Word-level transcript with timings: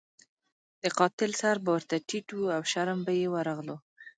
د 0.81 0.83
قاتل 0.97 1.31
سر 1.41 1.55
به 1.63 1.69
ورته 1.75 1.95
ټیټ 2.07 2.27
وو 2.33 2.47
او 2.55 2.61
شرم 2.71 2.99
به 3.05 3.13
یې 3.19 3.27
ورغلو. 3.33 3.77